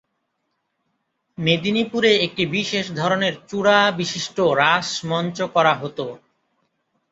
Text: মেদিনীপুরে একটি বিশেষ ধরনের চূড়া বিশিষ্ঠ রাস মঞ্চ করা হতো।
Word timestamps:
মেদিনীপুরে 1.37 2.11
একটি 2.25 2.43
বিশেষ 2.55 2.85
ধরনের 2.95 3.33
চূড়া 3.49 3.79
বিশিষ্ঠ 3.91 4.37
রাস 4.61 4.87
মঞ্চ 5.05 5.37
করা 5.55 5.73
হতো। 5.73 6.05